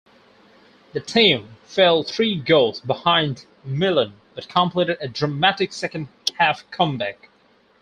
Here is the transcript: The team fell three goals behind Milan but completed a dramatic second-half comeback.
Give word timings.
The 0.93 0.99
team 0.99 1.57
fell 1.67 2.01
three 2.01 2.35
goals 2.35 2.79
behind 2.81 3.45
Milan 3.63 4.13
but 4.33 4.49
completed 4.49 4.97
a 4.99 5.07
dramatic 5.07 5.71
second-half 5.73 6.63
comeback. 6.71 7.29